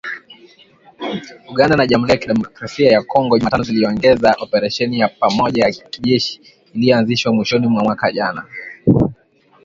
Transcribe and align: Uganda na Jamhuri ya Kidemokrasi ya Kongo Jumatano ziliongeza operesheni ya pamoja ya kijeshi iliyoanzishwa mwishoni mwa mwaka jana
Uganda 1.51 1.75
na 1.77 1.87
Jamhuri 1.89 2.11
ya 2.13 2.19
Kidemokrasi 2.21 2.81
ya 2.83 3.01
Kongo 3.11 3.37
Jumatano 3.39 3.63
ziliongeza 3.63 4.35
operesheni 4.39 4.99
ya 4.99 5.07
pamoja 5.09 5.65
ya 5.65 5.71
kijeshi 5.71 6.41
iliyoanzishwa 6.73 7.33
mwishoni 7.33 7.67
mwa 7.67 7.83
mwaka 7.83 8.11
jana 8.11 8.45